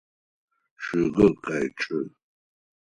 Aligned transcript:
Чъыгыр 0.81 1.31
къэкӏы. 1.43 1.99